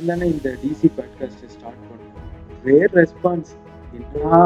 நான் 0.00 0.10
தானே 0.10 0.26
இந்த 0.32 0.50
டிசி 0.60 0.88
பாட்காஸ்ட்டை 0.96 1.48
ஸ்டார்ட் 1.54 1.80
பண்ணேன் 1.88 2.14
வேர் 2.66 2.92
ரெஸ்பான்ஸ் 2.98 3.50
என்னடா 3.96 4.38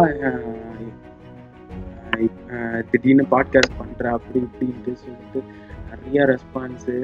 திடீர்னு 2.90 3.24
பாட்காஸ்ட் 3.34 3.76
பண்ணுற 3.80 4.04
அப்படி 4.16 4.38
இப்படின்ட்டு 4.46 4.94
சொல்லிட்டு 5.02 5.40
நிறைய 5.90 6.24
ரெஸ்பான்ஸு 6.32 6.94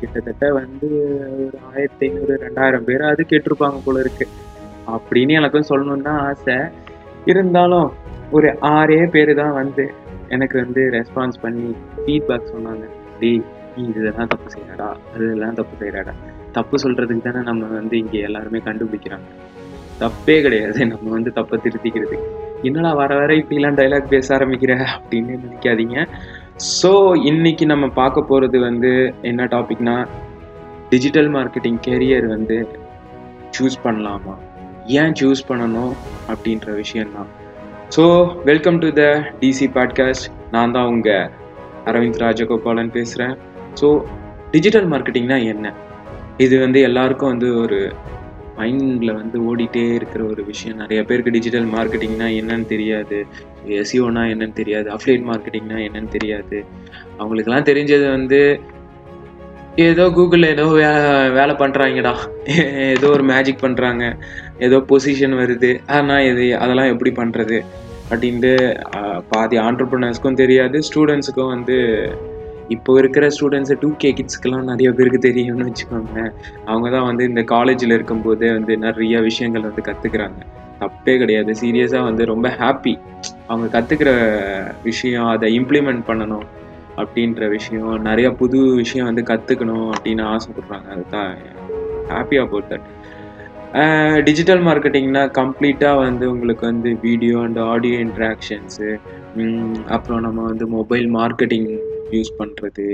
கிட்டத்தட்ட 0.00 0.52
வந்து 0.52 0.90
ஒரு 1.46 1.58
ஆயிரத்தி 1.72 2.06
ஐநூறு 2.06 2.36
ரெண்டாயிரம் 2.44 2.86
பேராவது 2.90 3.24
கேட்டிருப்பாங்க 3.32 3.80
போல 3.84 4.00
இருக்கு. 4.00 4.26
அப்படின்னு 4.86 5.38
எனக்கும் 5.40 5.68
சொல்லணும்னு 5.68 6.08
தான் 6.10 6.22
ஆசை. 6.28 6.58
இருந்தாலும் 7.24 7.90
ஒரு 8.30 8.50
ஆறே 8.74 9.02
பேர் 9.10 9.34
தான் 9.34 9.54
வந்து 9.60 9.86
எனக்கு 10.28 10.58
வந்து 10.64 10.84
ரெஸ்பான்ஸ் 10.98 11.42
பண்ணி 11.42 11.70
ஃபீட்பேக் 11.96 12.52
சொன்னாங்க. 12.54 12.84
டேய் 13.20 13.42
நீ 13.76 13.84
இதெல்லாம் 13.88 14.32
தப்பு 14.34 14.50
செய்யறாடா 14.56 14.90
அதெல்லாம் 15.14 15.54
தப்பு 15.54 15.76
செய்யறாடா. 15.82 16.14
தப்பு 16.52 16.76
சொல்கிறதுக்கு 16.82 17.22
தானே 17.22 17.40
நம்ம 17.44 17.66
வந்து 17.66 17.98
இங்கே 17.98 18.20
எல்லாருமே 18.20 18.58
கண்டுபிடிக்கிறாங்க. 18.58 19.28
தப்பே 20.00 20.42
கிடையாது. 20.42 20.86
நம்ம 20.86 21.10
வந்து 21.10 21.30
தப்பை 21.34 21.56
திருத்திக்கிறதுக்கு. 21.64 22.28
என்னடா 22.62 22.92
வர 22.92 23.16
வர 23.16 23.34
இப்படிலாம் 23.34 23.78
டைலாக் 23.80 24.08
பேச 24.08 24.38
ஆரம்பிக்கிற 24.38 24.72
அப்படின்னு 24.94 25.32
நினைக்காதீங்க. 25.44 26.06
ஸோ 26.80 26.92
இன்னைக்கு 27.24 27.66
நம்ம 27.66 27.88
பார்க்க 27.88 28.22
போகிறது 28.22 28.58
வந்து 28.60 29.12
என்ன 29.22 29.44
டாபிக்னா 29.44 30.06
டிஜிட்டல் 30.90 31.28
மார்க்கெட்டிங் 31.28 31.80
கெரியர் 31.86 32.26
வந்து 32.26 32.56
சூஸ் 33.58 33.76
பண்ணலாமா? 33.84 34.34
ஏன் 34.86 35.12
சூஸ் 35.20 35.42
பண்ணணும் 35.48 35.92
அப்படின்ற 36.28 36.74
விஷயம்தான். 36.74 37.30
So 37.96 38.04
welcome 38.44 38.78
to 38.78 38.92
the 38.92 39.02
DC 39.40 39.68
podcast 39.76 40.26
நான் 40.50 40.72
தான் 40.72 40.86
உங்கள் 40.86 41.30
அரவிந்த் 41.84 42.20
ராஜகோபாலன் 42.24 42.90
பேசுகிறேன் 42.90 43.36
ஸோ 43.80 43.88
டிஜிட்டல் 44.50 44.88
மார்க்கெட்டிங்னா 44.88 45.38
என்ன? 45.44 45.72
இது 46.44 46.54
வந்து 46.58 46.78
எல்லாருக்கும் 46.88 47.32
வந்து 47.32 47.48
ஒரு 47.62 47.78
மைண்டில் 48.58 49.12
வந்து 49.20 49.36
ஓடிட்டே 49.48 49.84
இருக்கிற 49.98 50.22
ஒரு 50.32 50.42
விஷயம். 50.44 50.80
நிறைய 50.82 51.00
பேருக்கு 51.04 51.34
டிஜிட்டல் 51.36 51.68
மார்க்கெட்டிங்னா 51.74 52.26
என்னன்னு 52.40 52.66
தெரியாது. 52.72 53.18
எஸ்இஓனா 53.78 54.22
என்னன்னு 54.32 54.58
தெரியாது. 54.60 54.88
அஃப்லேட் 54.96 55.24
மார்க்கெட்டிங்னா 55.30 55.78
என்னன்னு 55.86 56.10
தெரியாது. 56.16 56.58
அவங்களுக்கெல்லாம் 57.18 57.68
தெரிஞ்சது 57.70 58.06
வந்து 58.10 58.40
ஏதோ 59.86 60.04
கூகுளில் 60.16 60.52
ஏதோ 60.54 60.64
வே 60.76 60.86
வேலை 61.36 61.54
பண்ணுறாங்கடா 61.54 62.12
ஏதோ 62.94 63.08
ஒரு 63.16 63.24
மேஜிக் 63.24 63.62
பண்ணுறாங்க 63.66 64.04
ஏதோ 64.58 64.78
பொசிஷன் 64.90 65.36
வருது. 65.42 65.70
ஆனால் 65.96 66.26
இது 66.30 66.46
அதெல்லாம் 66.62 66.92
எப்படி 66.94 67.12
பண்ணுறது 67.20 67.58
அப்படின்ட்டு 68.10 68.52
பாதி 69.28 69.56
ஆண்டர்பிரினர்ஸ்க்கும் 69.58 70.40
தெரியாது. 70.42 70.78
ஸ்டூடெண்ட்ஸுக்கும் 70.88 71.52
வந்து 71.54 71.76
இப்போ 72.76 72.92
இருக்கிற 72.98 73.24
ஸ்டூடெண்ட்ஸு 73.34 73.74
டூ 73.80 73.88
கே 74.02 74.10
கிட்ஸ்க்கெல்லாம் 74.18 74.68
நிறைய 74.70 74.88
பேருக்கு 74.98 75.20
தெரியும்னு 75.26 75.66
வச்சுக்கோங்க. 75.68 76.18
அவங்க 76.70 76.86
தான் 76.96 77.06
வந்து 77.10 77.24
இந்த 77.30 77.42
காலேஜில் 77.54 77.96
இருக்கும்போதே 77.96 78.50
வந்து 78.56 78.72
நிறைய 78.86 79.20
விஷயங்கள் 79.28 79.66
வந்து 79.68 79.84
கற்றுக்குறாங்க 79.88 80.40
தப்பே 80.82 81.14
கிடையாது. 81.22 81.52
சீரியஸாக 81.62 82.08
வந்து 82.08 82.24
ரொம்ப 82.32 82.48
ஹாப்பி 82.60 82.94
அவங்க 83.50 83.66
கற்றுக்கிற 83.76 84.10
விஷயம் 84.82 85.28
அதை 85.34 85.48
இம்ப்ளிமெண்ட் 85.60 86.02
பண்ணணும் 86.06 86.46
அப்படின்ற 87.00 87.48
விஷயம் 87.56 87.90
நிறைய 88.08 88.28
புது 88.40 88.60
விஷயம் 88.82 89.08
வந்து 89.10 89.22
கற்றுக்கணும் 89.32 89.88
அப்படின்னு 89.94 90.24
ஆசைப்படுறாங்க. 90.34 90.86
அதுதான் 90.94 91.30
ஹாப்பி 92.14 92.38
அபவுட் 92.44 92.70
தட் 92.72 92.88
டிஜிட்டல் 94.28 94.62
மார்க்கெட்டிங்னா 94.66 95.22
கம்ப்ளீட்டாக 95.40 96.02
வந்து 96.06 96.24
உங்களுக்கு 96.32 96.64
வந்து 96.66 96.90
வீடியோ 97.02 97.36
அண்ட் 97.46 97.60
ஆடியோ 97.72 97.98
இன்ட்ராக்ஷன்ஸு 98.06 98.88
அப்புறம் 99.96 100.24
நம்ம 100.26 100.44
வந்து 100.50 100.64
மொபைல் 100.76 101.06
மார்க்கெட்டிங் 101.18 101.70
யூஸ் 102.12 102.32
பண்ணுறது 102.38 102.86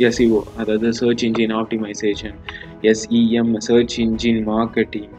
எஸ்இஓ 0.00 0.40
அதாவது 0.56 0.88
search 0.92 1.24
engine 1.24 1.54
optimization 1.54 2.36
SEM 2.82 3.54
search 3.60 3.96
engine 3.98 4.42
marketing 4.48 5.12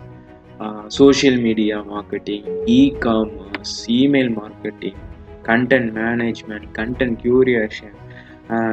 social 0.98 1.40
media 1.40 1.78
marketing 1.90 2.46
e 2.74 2.82
commerce 3.00 3.76
email 3.98 4.32
marketing 4.36 5.00
content 5.44 5.92
management 5.98 6.68
content 6.72 7.18
curation 7.22 7.96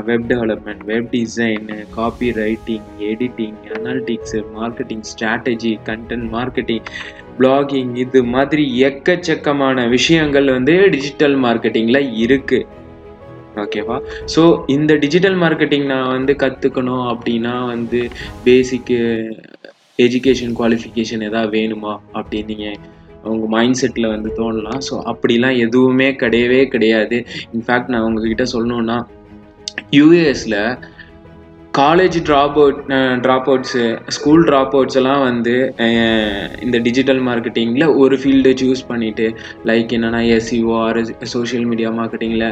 web 0.04 0.26
development 0.30 0.82
web 0.84 1.10
design 1.12 1.76
copy 1.94 2.28
writing 2.32 2.86
editing 3.10 3.58
analytics 3.76 4.40
marketing 4.56 5.04
strategy 5.12 5.72
content 5.86 6.28
marketing 6.32 6.86
blogging 7.38 7.92
இது 7.96 8.20
மாதிரி 8.26 8.64
எக்கச்சக்கமான 8.82 9.88
விஷயங்கள் 9.88 10.48
வந்து 10.52 10.74
digital 10.88 11.36
மார்க்கெட்டிங்கில் 11.44 12.02
இருக்குது 12.24 12.66
ஓகேவா 13.56 14.00
so 14.36 14.62
இந்த 14.66 14.94
digital 14.94 15.34
marketing 15.34 15.86
நான் 15.86 16.08
வந்து 16.08 16.32
கற்றுக்கணும் 16.32 17.06
அப்படின்னா 17.12 17.66
வந்து 17.66 18.08
பேசிக்கு 18.44 18.98
எஜுகேஷன் 19.98 20.54
குவாலிஃபிகேஷன் 20.58 21.26
எதாவது 21.28 21.50
வேணுமா 21.50 21.98
அப்படின்னு 22.14 22.44
நீங்கள் 22.44 22.78
உங்கள் 23.22 23.48
மைண்ட் 23.48 23.78
செட்டில் 23.80 24.08
வந்து 24.08 24.32
தோணலாம். 24.36 24.80
ஸோ 24.90 25.02
அப்படிலாம் 25.04 25.58
எதுவுமே 25.58 26.10
கிடையவே 26.10 26.68
கிடையாது. 26.68 27.26
இன்ஃபேக்ட் 27.52 27.88
நான் 27.88 28.02
உங்ககிட்ட 28.02 28.44
சொல்லணுன்னா 28.52 29.04
யூஎஸில் 29.90 30.78
college 31.78 32.16
dropout 32.62 32.80
dropouts 33.50 33.82
school 34.08 34.42
dropouts 34.76 34.98
எல்லாம் 35.00 35.22
வந்து 35.28 35.54
இந்த 36.60 36.76
டிஜிட்டல் 36.86 37.20
மார்க்கெட்டிங்கில் 37.28 37.86
ஒரு 38.02 38.16
ஃபீல்டை 38.16 38.52
சூஸ் 38.62 38.82
பண்ணிவிட்டு 38.90 39.26
லைக் 39.70 39.92
என்னென்னா 39.96 40.20
SEO 40.34 40.74
or 40.86 41.00
social 41.34 41.66
media 41.70 41.90
மார்க்கெட்டிங்கில் 42.00 42.46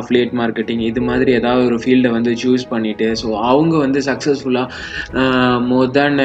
affiliate 0.00 0.32
marketing 0.40 0.82
இது 0.90 1.02
மாதிரி 1.02 1.32
ஏதாவது 1.32 1.66
ஒரு 1.70 1.78
ஃபீல்டை 1.84 2.12
வந்து 2.16 2.32
சூஸ் 2.44 2.66
பண்ணிவிட்டு 2.72 3.08
ஸோ 3.22 3.28
அவங்க 3.50 3.74
வந்து 3.76 4.02
சக்ஸஸ்ஃபுல்லாக 4.08 5.18
more 5.72 5.92
than 5.98 6.18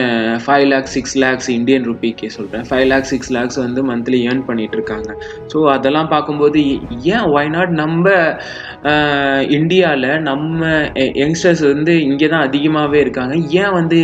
five 0.46 0.68
lakhs 0.74 0.96
six 1.00 1.18
lakhs 1.26 1.52
Indian 1.58 1.88
ருபிக்கு 1.92 2.30
சொல்கிறேன் 2.38 2.66
ஃபைவ் 2.72 2.88
லேக்ஸ் 2.94 3.14
சிக்ஸ் 3.16 3.34
லேக்ஸ் 3.40 3.60
வந்து 3.66 3.84
மந்த்லி 3.92 4.22
ஏர்ன் 4.30 4.46
பண்ணிகிட்ருக்காங்க 4.48 4.80
இருக்காங்க. 4.82 5.12
ஸோ 5.54 5.58
அதெல்லாம் 5.74 6.10
பார்க்கும்போது 6.14 6.60
ஏன் 7.16 7.26
ஒய் 7.36 7.50
நாட் 7.50 7.74
நம்ம 7.82 8.06
இந்தியாவில் 9.58 10.10
நம்ம 10.22 10.70
யங்ஸ்டர்ஸ் 11.22 11.64
வந்து 11.74 11.94
இங்கே 12.08 12.21
இங்கே 12.22 12.34
தான் 12.34 12.48
அதிகமாகவே 12.48 12.98
இருக்காங்க. 13.04 13.36
ஏன் 13.62 13.76
வந்து 13.78 14.00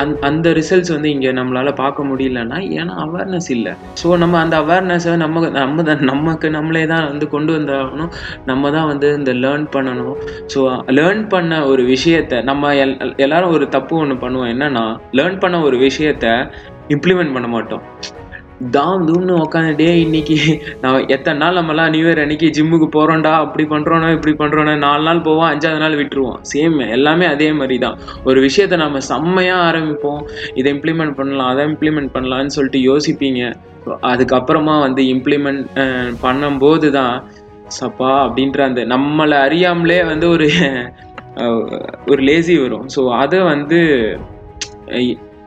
அந் 0.00 0.12
அந்த 0.28 0.46
ரிசல்ட்ஸ் 0.58 0.92
வந்து 0.94 1.08
இங்கே 1.14 1.30
நம்மளால் 1.38 1.70
பார்க்க 1.80 2.06
முடியலன்னா 2.10 2.58
ஏன்னா 2.78 2.94
அவேர்னஸ் 3.04 3.48
இல்லை. 3.56 3.72
ஸோ 4.02 4.14
நம்ம 4.22 4.38
அந்த 4.44 4.54
அவேர்னஸை 4.62 5.14
நம்ம 5.24 5.42
நம்ம 5.58 5.82
தான் 5.88 6.06
நமக்கு 6.12 6.50
நம்மளே 6.56 6.84
தான் 6.92 7.04
வந்து 7.10 7.26
கொண்டு 7.34 7.52
வந்தாகணும். 7.58 8.10
நம்ம 8.50 8.70
தான் 8.76 8.88
வந்து 8.92 9.10
இந்த 9.18 9.34
லேர்ன் 9.44 9.66
பண்ணணும். 9.76 10.16
ஸோ 10.54 10.62
லேர்ன் 11.00 11.22
பண்ண 11.34 11.60
ஒரு 11.72 11.84
விஷயத்த 11.92 12.42
நம்ம 12.50 12.72
எல் 12.86 12.96
எல்லாரும் 13.26 13.54
ஒரு 13.58 13.68
தப்பு 13.76 14.00
ஒன்று 14.04 14.22
பண்ணுவோம். 14.24 14.50
என்னன்னா 14.54 14.86
லேர்ன் 15.20 15.40
பண்ண 15.44 15.62
ஒரு 15.68 15.78
விஷயத்த 15.86 16.34
இம்ப்ளிமெண்ட் 16.96 17.36
பண்ண 17.36 17.48
மாட்டோம். 17.56 17.84
தாம் 18.70 19.04
தூம்னு 19.06 19.34
உக்காந்துட்டே 19.44 19.88
இன்னைக்கு 20.02 20.36
நான் 20.80 21.06
எத்தனை 21.14 21.38
நாள் 21.42 21.56
நம்மலாம் 21.58 21.92
நியூ 21.94 22.06
இயர் 22.06 22.20
அன்னைக்கு 22.24 22.48
ஜிம்முக்கு 22.56 22.86
போகிறோம்டா 22.96 23.32
அப்படி 23.44 23.64
பண்ணுறோன்னா 23.72 24.08
இப்படி 24.16 24.34
பண்ணுறோன்னா 24.42 24.74
நாலு 24.84 25.02
நாள் 25.06 25.22
போவோம் 25.28 25.48
அஞ்சாவது 25.52 25.82
நாள் 25.82 25.96
விட்டுருவோம். 26.00 26.36
சேம் 26.50 26.76
எல்லாமே 26.96 27.26
அதே 27.26 27.48
மாதிரி 27.52 27.76
தான் 27.78 27.96
ஒரு 28.28 28.38
விஷயத்தை 28.46 28.76
நம்ம 28.82 29.00
செம்மையாக 29.08 29.64
ஆரம்பிப்போம் 29.68 30.22
இதை 30.60 30.68
இம்ப்ளிமெண்ட் 30.74 31.16
பண்ணலாம் 31.20 31.50
அதை 31.54 31.64
இம்ப்ளிமெண்ட் 31.70 32.14
பண்ணலான்னு 32.16 32.54
சொல்லிட்டு 32.56 32.82
யோசிப்பீங்க. 32.90 33.42
அதுக்கப்புறமா 34.12 34.76
வந்து 34.86 35.04
இம்ப்ளிமெண்ட் 35.14 35.66
பண்ணும்போது 36.26 36.90
தான் 36.90 37.16
சப்பா 37.80 38.12
அப்படின்ற 38.26 38.62
அந்த 38.70 38.84
நம்மளை 38.94 39.36
அறியாமலே 39.48 40.00
வந்து 40.12 40.28
ஒரு 40.28 40.48
ஒரு 42.12 42.22
லேசி 42.30 42.54
வரும். 42.62 42.86
ஸோ 42.94 43.02
அதை 43.22 43.38
வந்து 43.52 43.80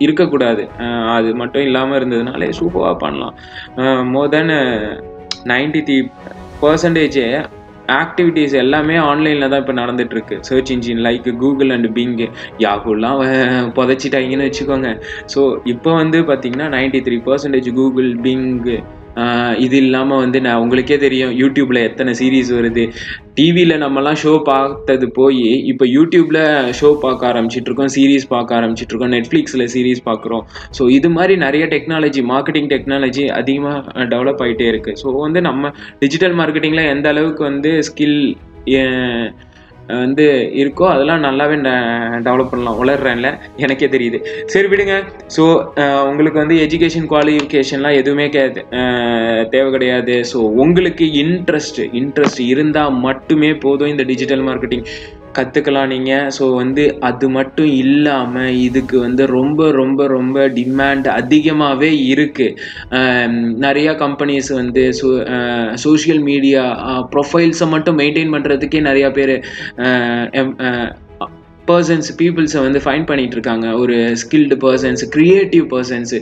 இருக்கக்கூடாது. 0.04 0.64
அது 1.16 1.30
மட்டும் 1.42 1.66
இல்லாமல் 1.68 1.98
இருந்ததுனாலே 2.00 2.50
சூப்பராக 2.60 2.96
பண்ணலாம். 3.04 3.36
More 4.14 4.34
than 4.36 4.56
ninety 5.54 5.82
three 5.90 5.98
percentage 6.64 7.22
activities 8.02 8.54
எல்லாமே 8.62 8.96
ஆன்லைனில் 9.10 9.50
தான் 9.52 9.62
இப்போ 9.64 9.74
நடந்துட்டுருக்கு. 9.80 10.36
Search 10.48 10.72
engine 10.76 11.02
like 11.08 11.28
Google 11.42 11.74
and 11.76 11.88
Bing 11.98 12.28
யாகுலாம் 12.66 13.20
புதைச்சிட்டாங்கன்னு 13.78 14.48
வச்சுக்கோங்க. 14.50 14.92
ஸோ 15.34 15.42
இப்போ 15.74 15.92
வந்து 16.02 16.20
பார்த்தீங்கன்னா 16.30 16.70
ninety 16.76 17.02
three 17.08 17.20
percentage 17.28 17.70
Google 17.80 18.10
Bing 18.28 18.78
இது 19.66 19.78
இல்லாமல் 19.84 20.22
வந்து 20.24 20.40
நான் 20.46 20.62
உங்களுக்கே 20.64 20.98
தெரியும் 21.04 21.34
யூடியூப்ல 21.42 21.82
எத்தனை 21.90 22.12
சீரீஸ் 22.20 22.50
வருது. 22.58 22.84
டிவியில் 23.38 23.76
நம்மலாம் 23.84 24.20
ஷோ 24.24 24.34
பார்த்தது 24.50 25.08
போய் 25.20 25.44
இப்போ 25.72 25.86
யூடியூப்ல 25.96 26.40
ஷோ 26.80 26.90
பார்க்க 27.06 27.30
ஆரம்பிச்சிட்டு 27.32 27.70
இருக்கோம் 27.72 27.94
சீரீஸ் 27.98 28.28
பார்க்க 28.34 28.58
ஆரம்பிச்சிட்டு 28.60 28.94
இருக்கோம் 28.94 29.14
நெட்ஃப்ளிக்ஸில் 29.18 29.66
சீரீஸ் 29.76 30.02
பார்க்குறோம். 30.10 30.44
ஸோ 30.80 30.86
இது 30.98 31.12
மாதிரி 31.18 31.36
நிறைய 31.46 31.66
டெக்னாலஜி 31.76 32.24
மார்க்கெட்டிங் 32.34 32.70
டெக்னாலஜி 32.76 33.26
அதிகமாக 33.40 34.06
டெவலப் 34.14 34.44
ஆகிட்டே 34.46 34.68
இருக்கு. 34.74 34.94
ஸோ 35.04 35.08
வந்து 35.26 35.42
நம்ம 35.50 35.74
டிஜிட்டல் 36.04 36.38
மார்க்கெட்டிங்கில் 36.42 36.92
எந்த 36.94 37.10
அளவுக்கு 37.16 37.44
வந்து 37.52 37.74
ஸ்கில் 37.90 38.20
வந்து 39.88 40.26
இருக்கோ 40.62 40.86
அதெல்லாம் 40.94 41.26
நல்லாவே 41.26 41.58
டெவலப் 42.28 42.52
பண்ணலாம். 42.52 42.80
வளர்றேன்ல 42.82 43.30
எனக்கே 43.66 43.90
தெரியுது. 43.96 44.20
சரி 44.54 44.68
விடுங்க. 44.72 44.96
ஸோ 45.36 45.44
உங்களுக்கு 46.10 46.42
வந்து 46.44 46.56
எஜுகேஷன் 46.68 47.10
குவாலிஃபிகேஷன்லாம் 47.12 48.00
எதுவுமே 48.02 48.28
கே 48.30 48.44
தேவை 49.54 49.70
கிடையாது. 49.76 50.16
ஸோ 50.32 50.38
உங்களுக்கு 50.66 51.08
இன்ட்ரெஸ்ட் 51.24 51.82
இன்ட்ரெஸ்ட் 52.02 52.42
இருந்தால் 52.54 52.98
மட்டுமே 53.08 53.52
போதும் 53.66 53.94
இந்த 53.94 54.06
டிஜிட்டல் 54.14 54.44
மார்க்கெட்டிங் 54.50 54.86
கற்றுக்கலாம் 55.36 55.88
நீங்கள் 55.88 56.28
ஸோ 56.38 56.46
வந்து 56.56 56.84
அது 57.02 57.28
மட்டும் 57.30 57.70
இல்லாமல் 57.76 58.58
இதுக்கு 58.62 58.96
வந்து 59.00 59.24
ரொம்ப 59.28 59.70
ரொம்ப 59.72 60.08
ரொம்ப 60.08 60.48
டிமாண்ட் 60.56 61.10
அதிகமாகவே 61.14 61.92
இருக்குது 62.12 62.58
நிறையா 63.60 63.94
கம்பெனிஸ் 63.96 64.52
வந்து 64.52 64.84
சோ 65.00 65.10
சோஷியல் 65.78 66.22
மீடியா 66.24 66.64
ப்ரொஃபைல்ஸை 67.16 67.68
மட்டும் 67.68 68.00
மெயின்டைன் 68.00 68.36
பண்ணுறதுக்கே 68.36 68.82
நிறையா 68.82 69.10
பேர் 69.12 69.36
பர்சன்ஸ் 71.70 72.10
பீப்புள்ஸை 72.20 72.62
வந்து 72.66 72.80
ஃபைன் 72.86 73.06
பண்ணிட்டு 73.10 73.36
இருக்காங்க 73.38 73.68
ஒரு 73.84 73.96
ஸ்கில்டு 74.22 74.58
பர்சன்ஸ் 74.66 75.04
க்ரியேட்டிவ் 75.16 75.66
பர்சன்ஸு 75.74 76.20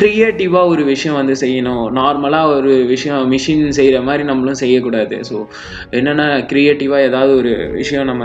க்ரியேட்டிவாக 0.00 0.72
ஒரு 0.74 0.84
விஷயம் 0.92 1.18
வந்து 1.20 1.36
செய்யணும். 1.42 1.84
நார்மலாக 2.00 2.54
ஒரு 2.58 2.74
விஷயம் 2.92 3.22
மிஷின் 3.34 3.66
செய்கிற 3.78 4.00
மாதிரி 4.08 4.24
நம்மளும் 4.30 4.60
செய்யக்கூடாது. 4.62 5.18
ஸோ 5.30 5.36
என்னென்னா 5.98 6.28
க்ரியேட்டிவாக 6.52 7.08
ஏதாவது 7.10 7.34
ஒரு 7.42 7.54
விஷயம் 7.80 8.10
நம்ம 8.12 8.24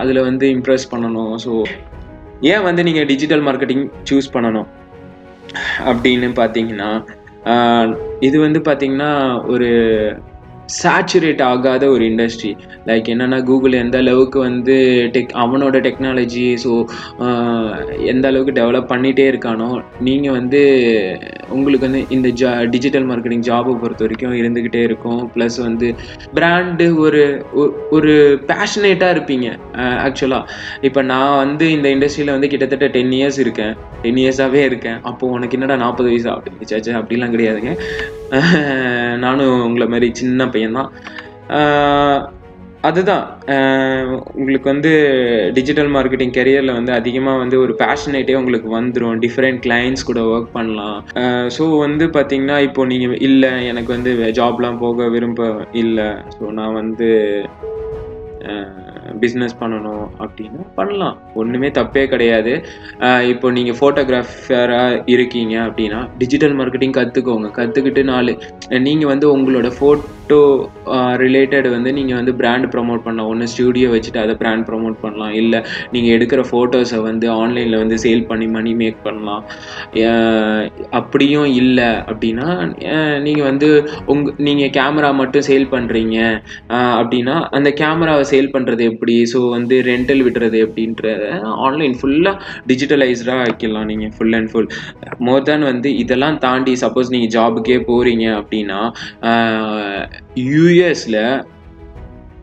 அதில் 0.00 0.26
வந்து 0.28 0.46
இம்ப்ரெஸ் 0.56 0.90
பண்ணணும். 0.92 1.34
ஸோ 1.44 1.52
ஏன் 2.52 2.66
வந்து 2.68 2.82
நீங்கள் 2.88 3.08
டிஜிட்டல் 3.12 3.44
மார்க்கெட்டிங் 3.48 3.84
சூஸ் 4.10 4.34
பண்ணணும்? 4.36 4.68
அப்படின்னு 5.90 6.28
பார்த்தீங்கன்னா 6.40 6.90
இது 8.26 8.36
வந்து 8.44 8.60
பார்த்தீங்கன்னா 8.66 9.10
ஒரு 9.52 9.68
சேச்சுரேட் 10.80 11.42
ஆகாத 11.50 11.84
ஒரு 11.94 12.04
இண்டஸ்ட்ரி 12.10 12.50
லைக் 12.88 13.10
என்னென்னா 13.12 13.38
கூகுள் 13.50 13.74
எந்த 13.82 13.96
அளவுக்கு 14.04 14.38
வந்து 14.48 14.76
டெக் 15.14 15.32
அவனோட 15.42 15.76
டெக்னாலஜி 15.86 16.46
ஸோ 16.64 16.72
எந்த 18.12 18.24
அளவுக்கு 18.30 18.54
டெவலப் 18.60 18.90
பண்ணிகிட்டே 18.92 19.26
இருக்கானோ 19.32 19.68
நீங்கள் 20.08 20.36
வந்து 20.38 20.60
உங்களுக்கு 21.56 21.86
வந்து 21.88 22.02
இந்த 22.16 22.28
ஜா 22.40 22.50
டிஜிட்டல் 22.74 23.06
மார்க்கெட்டிங் 23.10 23.46
ஜாபை 23.48 23.74
பொறுத்த 23.82 24.04
வரைக்கும் 24.06 24.38
இருந்துக்கிட்டே 24.40 24.82
இருக்கும். 24.88 25.22
ப்ளஸ் 25.34 25.58
வந்து 25.66 25.88
பிராண்டு 26.36 26.86
ஒரு 27.04 27.22
ஒரு 27.96 28.12
பேஷனேட்டாக 28.50 29.14
இருப்பீங்க 29.16 29.48
ஆக்சுவலாக 30.06 30.50
இப்போ 30.88 31.00
நான் 31.12 31.38
வந்து 31.44 31.66
இந்த 31.76 31.88
இண்டஸ்ட்ரியில் 31.96 32.34
வந்து 32.36 32.52
கிட்டத்தட்ட 32.54 32.88
டென் 32.96 33.14
இயர்ஸ் 33.18 33.40
இருக்கேன். 33.44 33.74
டென் 34.04 34.20
இயர்ஸாகவே 34.22 34.62
இருக்கேன். 34.70 34.98
அப்போது 35.10 35.34
உனக்கு 35.36 35.56
என்னடா 35.58 35.76
நாற்பது 35.84 36.10
வயசு 36.12 36.28
அப்படி 36.36 36.70
சேச்சா 36.72 36.98
அப்படிலாம் 37.02 37.34
கிடையாதுங்க. 37.36 37.72
நானும் 39.24 39.62
உங்களை 39.64 39.86
மாதிரி 39.88 40.06
சின்ன 40.14 40.44
பையன்தான். 40.44 40.90
அதுதான். 42.80 43.24
உங்களுக்கு 44.34 44.68
வந்து 44.70 44.90
டிஜிட்டல் 45.54 45.90
மார்க்கெட்டிங் 45.94 46.32
கெரியரில் 46.36 46.72
வந்து 46.72 46.92
அதிகமாக 46.92 47.38
வந்து 47.38 47.56
ஒரு 47.60 47.72
பேஷனேட்டே 47.78 48.34
உங்களுக்கு 48.34 48.70
வந்துடும் 48.78 49.20
டிஃப்ரெண்ட் 49.24 49.60
கிளைண்ட்ஸ் 49.66 50.06
கூட 50.06 50.20
ஒர்க் 50.32 50.48
பண்ணலாம். 50.52 50.98
ஸோ 51.58 51.66
வந்து 51.78 52.06
பார்த்தீங்கன்னா 52.06 52.56
இப்போ 52.62 52.86
நீங்கள் 52.86 53.22
இல்லை 53.28 53.52
எனக்கு 53.66 53.92
வந்து 53.92 54.12
ஜாப்லாம் 54.40 54.78
போக 54.78 55.08
விரும்ப 55.08 55.50
இல்லை. 55.72 56.08
ஸோ 56.38 56.50
நான் 56.50 56.72
வந்து 56.72 57.10
பிஸ்னஸ் 59.22 59.54
பண்ணணும் 59.60 60.06
அப்படின்னா 60.24 60.62
பண்ணலாம். 60.78 61.16
ஒன்றுமே 61.40 61.70
தப்பே 61.78 62.04
கிடையாது. 62.14 62.52
இப்போ 63.32 63.46
நீங்கள் 63.58 63.78
ஃபோட்டோகிராஃபராக 63.80 65.02
இருக்கீங்க 65.14 65.54
அப்படின்னா 65.68 66.00
டிஜிட்டல் 66.22 66.56
மார்க்கெட்டிங் 66.60 66.96
கற்றுக்கோங்க 66.98 67.50
கற்றுக்கிட்டு 67.60 68.04
நாலு 68.12 68.34
நீங்கள் 68.88 69.12
வந்து 69.12 69.28
உங்களோட 69.36 69.70
ஃபோட்டோ 69.78 70.40
ரிலேட்டட் 71.22 71.66
வந்து 71.74 71.90
நீங்கள் 71.96 72.18
வந்து 72.18 72.32
பிராண்ட் 72.40 72.66
ப்ரமோட் 72.74 73.02
பண்ணலாம். 73.06 73.30
ஒன்று 73.32 73.50
ஸ்டூடியோ 73.54 73.88
வச்சுட்டு 73.94 74.20
அதை 74.24 74.34
பிராண்ட் 74.42 74.66
ப்ரமோட் 74.68 74.96
பண்ணலாம். 75.02 75.34
இல்லை 75.40 75.58
நீங்கள் 75.94 76.14
எடுக்கிற 76.16 76.40
ஃபோட்டோஸை 76.50 77.00
வந்து 77.08 77.26
ஆன்லைனில் 77.40 77.80
வந்து 77.82 77.96
சேல் 78.04 78.24
பண்ணி 78.30 78.46
மணி 78.56 78.72
மேக் 78.82 79.00
பண்ணலாம். 79.06 79.42
அப்படியும் 81.00 81.48
இல்லை 81.62 81.90
அப்படின்னா 82.10 82.48
நீங்கள் 83.26 83.48
வந்து 83.50 83.68
உங்க 84.12 84.34
நீங்கள் 84.48 84.72
கேமரா 84.78 85.10
மட்டும் 85.20 85.46
சேல் 85.50 85.66
பண்ணுறீங்க 85.74 86.18
அப்படின்னா 87.00 87.36
அந்த 87.58 87.68
கேமராவை 87.80 88.24
சேல் 88.32 88.52
பண்ணுறது 88.54 88.82
எப்படி 88.92 89.01
ஸோ 89.32 89.38
வந்து 89.54 89.76
ரெண்டல் 89.90 90.22
விடுறது 90.26 90.58
எப்படின்றத 90.66 91.28
ஆன்லைன் 91.66 91.96
ஃபுல்லாக 92.00 92.34
டிஜிட்டலைஸ்டாக 92.70 93.46
ஆக்கிடலாம் 93.46 93.88
நீங்கள் 93.92 94.12
full 94.16 94.36
and 94.38 94.50
full 94.52 94.68
more 95.28 95.46
than 95.48 95.68
வந்து 95.70 95.90
இதெல்லாம் 96.02 96.38
தாண்டி 96.38 96.74
சப்போஸ் 96.84 97.12
நீங்கள் 97.14 97.32
ஜாபுக்கே 97.36 97.78
போகிறீங்க 97.90 98.26
அப்படின்னா 98.40 98.80
யூஎஸில் 100.52 101.22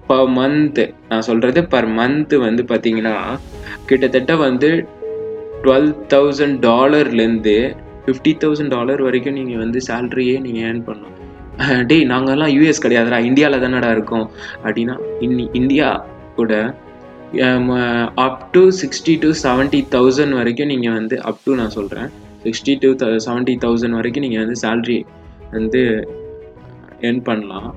பர் 0.09 0.31
மந்த்து 0.38 0.85
நான் 1.09 1.27
சொல்கிறது 1.27 1.59
பர் 1.73 1.89
மந்த்து 2.00 2.35
வந்து 2.47 2.63
பார்த்தீங்கன்னா 2.71 3.15
கிட்டத்தட்ட 3.89 4.35
வந்து 4.47 4.69
டுவெல் 5.63 5.94
தௌசண்ட் 6.13 6.57
டாலர்லேருந்து 6.65 7.55
ஃபிஃப்டி 8.03 8.31
தௌசண்ட் 8.44 8.73
டாலர் 8.75 9.01
வரைக்கும் 9.07 9.38
நீங்கள் 9.39 9.62
வந்து 9.63 9.79
சேல்ரியே 9.88 10.35
நீங்கள் 10.45 10.65
ஏர்ன் 10.67 10.85
பண்ணலாம். 10.88 11.15
டேய் 11.89 12.05
நாங்கள்லாம் 12.12 12.53
யூஎஸ் 12.55 12.83
கிடையாதுடா. 12.83 13.17
இந்தியாவில் 13.29 13.63
தானடா 13.63 13.89
இருக்கோம். 13.95 14.25
அப்படின்னா 14.63 14.95
இன்னி 15.25 15.45
இந்தியா 15.59 15.88
கூட 16.39 16.53
up 18.25 18.45
to 18.53 18.62
sixty 18.81 19.13
to 19.24 19.30
seventy 19.44 19.81
thousand 19.95 20.36
வரைக்கும் 20.39 20.71
நீங்கள் 20.74 20.95
வந்து 21.00 21.18
அப் 21.31 21.44
டு 21.45 21.57
நான் 21.59 21.75
சொல்கிறேன் 21.77 22.09
சிக்ஸ்டி 22.45 22.74
டு 22.83 22.89
செவன்ட்டி 23.27 23.56
தௌசண்ட் 23.65 23.97
வரைக்கும் 24.00 24.25
நீங்கள் 24.25 24.44
வந்து 24.44 24.57
சேல்ரி 24.63 24.97
வந்து 25.57 25.83
என் 27.09 27.21
பண்ணலாம். 27.27 27.69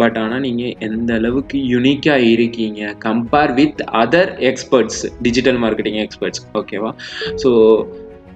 பட் 0.00 0.18
ஆனால் 0.22 0.42
நீங்கள் 0.46 0.74
எந்த 0.86 1.10
அளவுக்கு 1.20 1.58
யுனிக்காக 1.72 2.26
இருக்கீங்க 2.34 2.90
compare 3.06 3.52
with 3.60 3.80
other 4.02 4.30
experts 4.50 5.00
digital 5.26 5.58
marketing 5.64 5.98
experts 6.04 6.42
ஓகேவா 6.60 6.90
ஸோ 7.42 7.50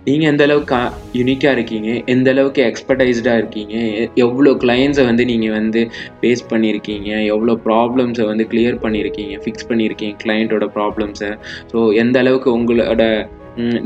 நீங்கள் 0.07 0.31
எந்த 0.31 0.43
அளவுக்கு 0.45 0.79
யூனிக்காக 1.19 1.53
இருக்கீங்க 1.53 1.91
எந்த 2.07 2.29
அளவுக்கு 2.31 2.63
எக்ஸ்பர்டைஸ்டாக 2.63 3.41
இருக்கீங்க 3.43 3.75
எவ்வளோ 4.17 4.53
கிளைண்ட்ஸை 4.63 5.05
வந்து 5.05 5.25
நீங்கள் 5.25 5.55
வந்து 5.55 5.81
ஃபேஸ் 6.19 6.43
பண்ணியிருக்கீங்க 6.51 7.11
எவ்வளோ 7.27 7.55
ப்ராப்ளம்ஸை 7.67 8.27
வந்து 8.27 8.47
கிளியர் 8.49 8.81
பண்ணியிருக்கீங்க 8.81 9.37
ஃபிக்ஸ் 9.45 9.69
பண்ணியிருக்கீங்க 9.69 10.17
கிளைண்ட்டோட 10.25 10.69
ப்ராப்ளம்ஸை 10.75 11.31
ஸோ 11.73 11.81
எந்த 11.95 12.19
அளவுக்கு 12.19 12.51
உங்களோட 12.53 13.05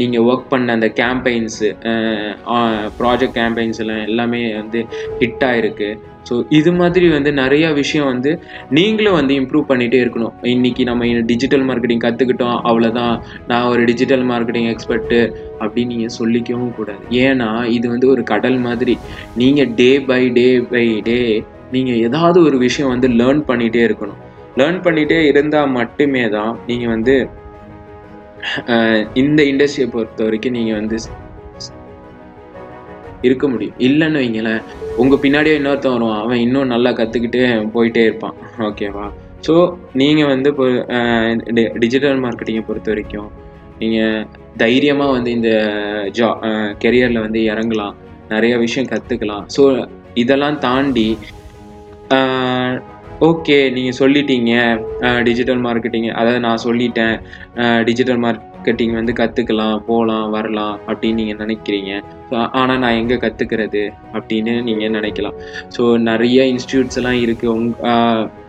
நீங்கள் 0.00 0.26
ஒர்க் 0.30 0.50
பண்ண 0.50 0.74
அந்த 0.78 0.88
கேம்பெயின்ஸு 1.00 1.70
ப்ராஜெக்ட் 3.00 3.38
கேம்பெயின்ஸ் 3.40 3.80
எல்லாம் 3.84 4.04
எல்லாமே 4.10 4.42
வந்து 4.60 4.82
ஹிட் 5.22 5.46
ஆகிருக்கு 5.48 5.88
ஸோ 6.28 6.36
இது 6.58 6.70
மாதிரி 6.78 7.06
வந்து 7.14 7.30
நிறையா 7.40 7.68
விஷயம் 7.80 8.08
வந்து 8.12 8.30
நீங்களும் 8.76 9.16
வந்து 9.18 9.34
இம்ப்ரூவ் 9.40 9.66
பண்ணிகிட்டே 9.68 9.98
இருக்கணும். 10.04 10.32
இன்றைக்கி 10.54 10.82
நம்ம 10.88 11.10
டிஜிட்டல் 11.30 11.64
மார்க்கெட்டிங் 11.68 12.02
கற்றுக்கிட்டோம் 12.04 12.56
அவ்வளோதான் 12.68 13.14
நான் 13.50 13.68
ஒரு 13.72 13.82
டிஜிட்டல் 13.90 14.24
மார்க்கெட்டிங் 14.30 14.68
எக்ஸ்பர்ட்டு 14.72 15.20
அப்படின்னு 15.60 15.92
நீங்கள் 15.94 16.16
சொல்லிக்கவும் 16.18 16.74
கூடாது. 16.78 17.02
ஏன்னா 17.26 17.50
இது 17.76 17.86
வந்து 17.94 18.08
ஒரு 18.14 18.24
கடல் 18.32 18.58
மாதிரி. 18.66 18.96
நீங்கள் 19.42 19.72
day 19.80 19.90
by 20.10 20.22
day 20.38 20.48
by 20.72 20.86
day 21.10 21.20
நீங்கள் 21.74 22.02
ஏதாவது 22.08 22.38
ஒரு 22.48 22.58
விஷயம் 22.66 22.92
வந்து 22.94 23.08
லேர்ன் 23.20 23.42
பண்ணிகிட்டே 23.50 23.82
இருக்கணும். 23.88 24.20
லேர்ன் 24.60 24.84
பண்ணிகிட்டே 24.84 25.18
இருந்தால் 25.30 25.74
மட்டுமே 25.78 26.24
தான் 26.36 26.52
நீங்கள் 26.68 26.92
வந்து 26.94 27.14
இந்த 29.22 29.40
இண்டஸ்ட்ரியை 29.52 29.88
பொறுத்த 29.94 30.24
வரைக்கும் 30.26 30.56
நீங்கள் 30.58 30.78
வந்து 30.80 30.98
இருக்க 33.26 33.44
முடியும். 33.52 33.76
இல்லைன்னு 33.86 34.20
வைங்களேன் 34.22 34.62
உங்கள் 35.02 35.20
பின்னாடியே 35.22 35.54
இன்னொருத்தன் 35.58 35.94
வருவான். 35.96 36.22
அவன் 36.24 36.42
இன்னும் 36.46 36.72
நல்லா 36.74 36.90
கற்றுக்கிட்டே 36.98 37.44
போயிட்டே 37.76 38.02
இருப்பான். 38.08 38.36
ஓகேவா 38.68 39.06
ஸோ 39.46 39.54
நீங்கள் 40.00 40.30
வந்து 40.32 40.48
இப்போ 40.52 40.66
டிஜிட்டல் 41.82 42.22
மார்க்கெட்டிங்கை 42.24 42.64
பொறுத்த 42.68 42.90
வரைக்கும் 42.92 43.30
நீங்கள் 43.80 44.26
தைரியமாக 44.62 45.14
வந்து 45.16 45.30
இந்த 45.38 45.50
ஜா 46.18 46.28
கெரியரில் 46.82 47.24
வந்து 47.26 47.40
இறங்கலாம். 47.52 47.96
நிறைய 48.32 48.54
விஷயம் 48.64 48.90
கற்றுக்கலாம் 48.92 49.44
ஸோ 49.56 49.64
இதெல்லாம் 50.22 50.58
தாண்டி 50.66 51.08
ஓகே 53.20 53.70
நீங்கள் 53.72 53.96
சொல்லிட்டீங்க 53.98 54.52
டிஜிட்டல் 55.22 55.60
மார்க்கெட்டிங் 55.60 56.08
அதாவது 56.10 56.40
நான் 56.40 56.64
சொல்லிட்டேன் 56.64 57.14
டிஜிட்டல் 57.84 58.18
மார்க் 58.18 58.45
மார்க்கெட்டிங் 58.66 58.94
வந்து 58.98 59.12
கற்றுக்கலாம் 59.18 59.82
போகலாம் 59.88 60.30
வரலாம் 60.34 60.76
அப்படின்னு 60.90 61.18
நீங்கள் 61.20 61.40
நினைக்கிறீங்க. 61.42 61.92
ஸோ 62.30 62.36
ஆனால் 62.60 62.80
நான் 62.82 62.96
எங்கே 63.00 63.16
கற்றுக்கிறது 63.24 63.82
அப்படின்னு 64.16 64.52
நீங்கள் 64.68 64.94
நினைக்கலாம். 64.96 65.36
ஸோ 65.74 65.82
நிறைய 66.08 66.38
இன்ஸ்டியூட்ஸ் 66.52 66.98
எல்லாம் 67.00 67.18
இருக்குது 67.24 67.50
உங் 67.54 67.68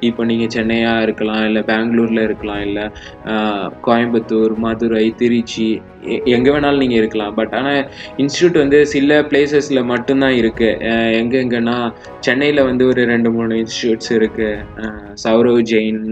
இப்போ 0.08 0.22
நீங்கள் 0.30 0.52
சென்னையாக 0.56 1.04
இருக்கலாம் 1.08 1.44
இல்லை 1.50 1.62
பெங்களூரில் 1.70 2.24
இருக்கலாம் 2.28 2.64
இல்லை 2.68 2.86
கோயம்புத்தூர் 3.88 4.56
மதுரை 4.66 5.06
திருச்சி 5.22 5.70
எங்கே 6.36 6.50
வேணாலும் 6.56 6.84
நீங்கள் 6.84 7.02
இருக்கலாம். 7.02 7.36
பட் 7.40 7.54
ஆனால் 7.60 7.80
இன்ஸ்டியூட் 8.24 8.60
வந்து 8.64 8.80
சில 8.96 9.22
பிளேசஸில் 9.30 9.90
மட்டும்தான் 9.94 10.38
இருக்குது 10.42 10.98
எங்கெங்கன்னா 11.22 11.78
சென்னையில் 12.28 12.68
வந்து 12.72 12.84
ஒரு 12.94 13.04
ரெண்டு 13.14 13.32
மூணு 13.38 13.62
இன்ஸ்டியூட்ஸ் 13.64 14.12
இருக்குது 14.20 14.92
சௌரவ் 15.26 15.62
ஜெயின் 15.74 16.04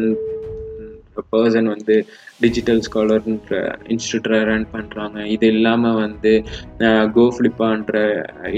பர்சன் 1.31 1.69
வந்து 1.75 1.95
டிஜிட்டல் 2.41 2.81
ஸ்காலர்ன்ற 2.87 3.59
இன்ஸ்டியூட்டை 3.87 4.39
ரன் 4.43 4.67
பண்ணுறாங்க 4.73 5.25
இது 5.25 5.47
இல்லாமல் 5.47 5.93
வந்து 5.93 6.33
கோ 7.11 7.25
ஃப்ளிப்பான்ற 7.35 7.93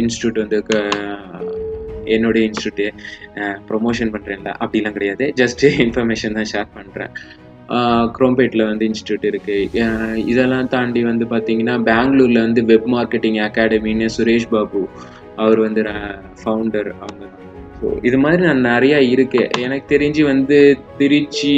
இன்ஸ்டியூட் 0.04 0.40
வந்து 0.44 0.60
என்னுடைய 2.06 2.50
இன்ஸ்டியூட்டு 2.50 2.86
ப்ரொமோஷன் 3.70 4.14
பண்ணுறேன்ல 4.14 4.52
அப்படிலாம் 4.60 4.94
கிடையாது. 4.94 5.26
ஜஸ்ட் 5.42 5.64
இன்ஃபர்மேஷன் 5.86 6.34
தான் 6.34 6.50
ஷேர் 6.54 6.70
பண்ணுறேன் 6.78 7.14
குரோம்பேட்டில் 8.18 8.68
வந்து 8.68 8.88
இன்ஸ்டியூட் 8.90 9.26
இருக்குது 9.32 10.24
இதெல்லாம் 10.26 10.68
தாண்டி 10.68 11.04
வந்து 11.04 11.26
பார்த்தீங்கன்னா 11.26 11.76
பெங்களூரில் 11.84 12.46
வந்து 12.46 12.62
வெப் 12.66 12.88
மார்க்கெட்டிங் 12.96 13.40
அகாடமின்னு 13.48 14.08
சுரேஷ் 14.18 14.48
பாபு 14.50 14.82
அவர் 15.36 15.60
வந்து 15.60 15.82
ஃபவுண்டர் 16.44 16.90
அவங்க. 17.00 17.24
ஸோ 17.80 17.88
இது 18.02 18.18
மாதிரி 18.18 18.42
நான் 18.44 18.66
நிறையா 18.66 19.00
இருக்குது 19.14 19.50
எனக்கு 19.62 19.86
தெரிஞ்சு 19.96 20.24
வந்து 20.24 20.58
திருச்சி 20.98 21.56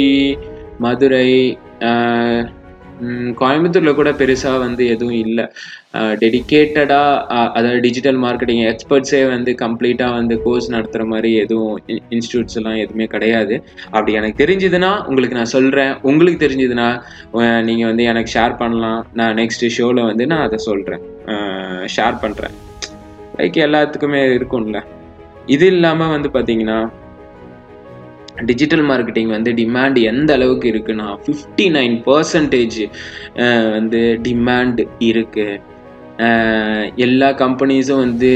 மதுரை 0.86 1.26
கோயம்புத்தூரில் 3.40 3.98
கூட 3.98 4.10
பெருசாக 4.20 4.56
வந்து 4.64 4.82
எதுவும் 4.94 5.18
இல்லை. 5.26 5.44
டெடிக்கேட்டடாக 6.22 7.36
அதாவது 7.58 7.78
டிஜிட்டல் 7.86 8.18
மார்க்கெட்டிங் 8.24 8.60
எக்ஸ்பர்ட்ஸே 8.70 9.20
வந்து 9.32 9.50
கம்ப்ளீட்டாக 9.62 10.16
வந்து 10.18 10.34
கோர்ஸ் 10.44 10.68
நடத்துகிற 10.74 11.04
மாதிரி 11.12 11.30
எதுவும் 11.44 11.78
இன்ஸ்டியூட்ஸ் 12.16 12.58
எல்லாம் 12.60 12.78
எதுவுமே 12.82 13.06
கிடையாது. 13.14 13.56
அப்படி 13.94 14.18
எனக்கு 14.20 14.40
தெரிஞ்சதுன்னா 14.42 14.90
உங்களுக்கு 15.08 15.38
நான் 15.40 15.52
சொல்கிறேன் 15.56 15.92
உங்களுக்கு 16.10 16.44
தெரிஞ்சதுன்னா 16.44 16.88
நீங்கள் 17.68 17.90
வந்து 17.90 18.06
எனக்கு 18.12 18.34
ஷேர் 18.36 18.60
பண்ணலாம். 18.62 19.00
நான் 19.20 19.38
நெக்ஸ்ட் 19.42 19.66
ஷோவில் 19.78 20.08
வந்து 20.10 20.26
நான் 20.32 20.46
அதை 20.48 20.60
சொல்கிறேன் 20.68 21.04
ஷேர் 21.96 22.22
பண்ணுறேன் 22.24 22.56
லைக் 23.38 23.58
எல்லாத்துக்குமே 23.68 24.22
இருக்கும்ல. 24.38 24.80
இது 25.56 25.66
இல்லாமல் 25.74 26.14
வந்து 26.16 26.30
பார்த்தீங்கன்னா 26.34 26.78
டிஜிட்டல் 28.46 28.84
மார்க்கெட்டிங் 28.84 29.28
வந்து 29.28 29.50
டிமாண்ட் 29.52 29.98
எந்த 30.02 30.32
அளவுக்கு 30.32 30.68
இருக்குன்னா 30.72 31.08
ஃபிஃப்டி 31.24 31.66
நைன் 31.70 31.96
பர்சன்டேஜ் 32.06 32.80
வந்து 33.70 34.00
டிமாண்ட் 34.22 34.80
இருக்குது 35.00 35.58
எல்லா 36.96 37.28
கம்பெனிஸும் 37.36 37.98
வந்து 37.98 38.32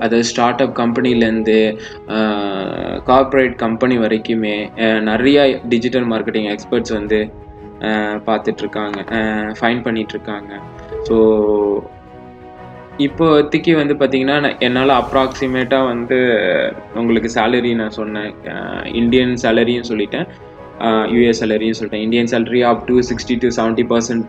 அதாவது 0.00 0.24
ஸ்டார்ட் 0.24 0.62
அப் 0.62 0.74
கம்பெனிலேருந்து 0.80 1.58
கார்ப்பரேட் 3.04 3.54
கம்பெனி 3.56 3.96
வரைக்குமே 3.98 4.56
நிறையா 5.02 5.44
டிஜிட்டல் 5.68 6.06
மார்க்கெட்டிங் 6.06 6.50
எக்ஸ்பர்ட்ஸ் 6.50 6.92
வந்து 6.92 7.20
பார்த்துட்ருக்காங்க 8.26 8.98
ஃபைன் 9.52 9.82
பண்ணிகிட்ருக்காங்க 9.82 10.52
ஸோ 11.08 11.16
இப்போதைக்கு 13.06 13.72
வந்து 13.80 13.94
பார்த்தீங்கன்னா 14.00 14.36
நான் 14.44 14.60
என்னால் 14.66 14.92
அப்ராக்சிமேட்டாக 15.00 15.88
வந்து 15.90 16.18
உங்களுக்கு 17.00 17.30
சேலரி 17.36 17.74
நான் 17.80 17.94
சொன்னேன். 17.98 18.32
இந்தியன் 19.00 19.34
சேலரியும் 19.44 19.88
சொல்லிட்டேன். 19.90 20.26
யூஎஸ் 21.14 21.40
சேலரியும் 21.42 21.76
சொல்லிட்டேன். 21.78 22.04
Indian 22.06 22.30
salary 22.32 22.62
up 22.70 22.84
to 22.86 22.96
sixty 23.10 23.34
to 23.42 23.48
seventy 23.58 23.84
percent 23.92 24.24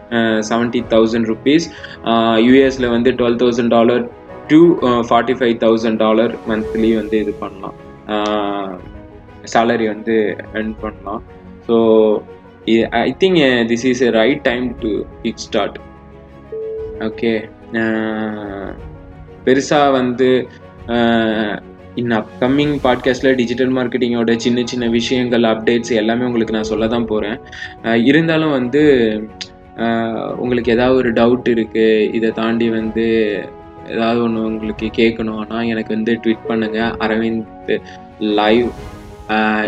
seventy 0.49 0.81
thousand 0.93 1.29
rupees 1.31 1.65
யூஎஸில் 2.47 2.93
வந்து 2.95 3.11
twelve 3.21 3.39
thousand 3.43 3.73
dollar 3.77 4.03
to 4.51 4.59
forty 5.09 5.35
five 5.39 5.55
thousand 5.65 6.01
dollar 6.05 6.33
monthly 6.51 6.91
வந்து 6.99 7.17
இது 7.23 7.33
பண்ணலாம். 7.43 7.77
சேலரி 9.53 9.87
வந்து 9.93 10.15
earn 10.57 10.69
பண்ணலாம். 10.83 11.23
So 11.67 11.75
I 13.01 13.09
think 13.23 13.39
this 13.71 13.85
is 13.91 14.03
a 14.07 14.11
right 14.21 14.41
time 14.41 14.67
to 14.85 14.91
it 15.29 15.43
start 15.47 15.77
okay 17.09 17.31
பெருசாக 19.43 19.91
வந்து 19.91 20.29
இன் 21.95 22.11
upcoming 22.11 22.75
பாட்காஸ்டில் 22.83 23.35
digital 23.35 23.73
மார்க்கெட்டிங்கோட 23.75 24.35
சின்ன 24.35 24.63
சின்ன 24.65 24.85
விஷயங்கள் 24.87 25.43
அப்டேட்ஸ் 25.43 25.93
எல்லாமே 25.93 26.25
உங்களுக்கு 26.25 26.53
நான் 26.53 26.63
சொல்ல 26.63 26.87
தான் 26.87 27.05
போகிறேன் 27.05 27.37
இருந்தாலும் 28.03 28.51
வந்து 28.51 28.81
உங்களுக்கு 30.37 30.71
ஏதாவது 30.71 30.97
ஒரு 30.97 31.11
டவுட் 31.13 31.49
இருக்குது 31.49 32.09
இதை 32.11 32.31
தாண்டி 32.31 32.69
வந்து 32.69 33.05
ஏதாவது 33.89 34.19
ஒன்று 34.23 34.45
உங்களுக்கு 34.45 34.89
கேட்கணும்னா 34.97 35.59
எனக்கு 35.67 35.95
வந்து 35.95 36.19
ட்வீட் 36.23 36.49
பண்ணுங்கள் 36.49 36.95
அரவிந்த் 36.99 37.71
லைவ் 38.19 38.67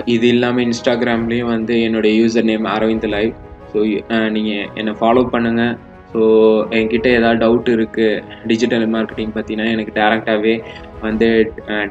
இது 0.06 0.28
இல்லாமல் 0.28 0.66
இன்ஸ்டாகிராம்லேயும் 0.66 1.48
வந்து 1.48 1.76
என்னோட 1.76 2.08
user 2.16 2.44
name 2.44 2.66
Aravind 2.66 3.10
live 3.10 3.34
so 3.74 3.82
நீங்கள் 4.30 4.70
என்னை 4.76 4.94
ஃபாலோ 5.00 5.24
பண்ணுங்கள் 5.32 5.76
ஸோ 6.12 6.22
என்கிட்ட 6.78 7.08
ஏதாவது 7.18 7.40
டவுட் 7.46 7.70
இருக்குது 7.76 8.22
டிஜிட்டல் 8.48 8.88
மார்க்கெட்டிங் 8.96 9.34
பார்த்தீங்கன்னா 9.36 9.72
எனக்கு 9.72 9.94
டேரெக்டாகவே 10.00 10.56
வந்து 11.02 11.28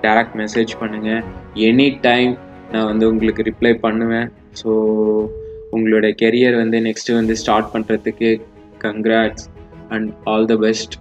டேரக்ட் 0.04 0.37
மெசேஜ் 0.42 0.73
பண்ணுங்கள் 0.80 1.23
எனி 1.68 1.88
டைம் 2.09 2.33
நான் 2.73 2.90
வந்து 2.90 3.09
உங்களுக்கு 3.11 3.42
ரிப்ளை 3.42 3.73
பண்ணுவேன். 3.87 4.28
ஸோ 4.61 4.71
உங்களோட 5.73 6.09
கெரியர் 6.23 6.56
வந்து 6.56 6.80
நெக்ஸ்ட்டு 6.80 7.18
வந்து 7.21 7.37
ஸ்டார்ட் 7.42 7.73
பண்ணுறதுக்கு 7.75 8.30
congrats 8.85 9.47
and 9.88 10.11
all 10.26 10.47
the 10.47 10.56
best 10.56 10.94